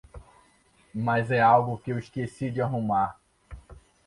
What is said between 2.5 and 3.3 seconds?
arrumar.